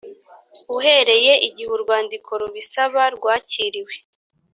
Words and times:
uhereye 0.77 1.33
igihe 1.47 1.69
urwandiko 1.75 2.29
rubisaba 2.41 3.03
rwakiriwe 3.15 3.93